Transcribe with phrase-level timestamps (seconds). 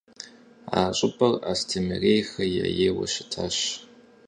[0.79, 3.57] А щӏыпӏэр Астемырейхэм ейуэ щытащ.